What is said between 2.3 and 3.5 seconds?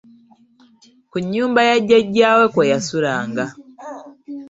we kwe yasulanga.